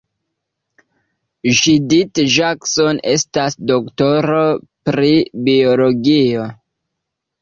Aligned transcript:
Judith 1.57 2.23
Jackson 2.37 3.01
estas 3.13 3.59
doktoro 3.73 4.43
pri 4.91 5.13
biologio. 5.51 6.49